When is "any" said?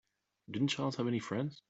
1.07-1.19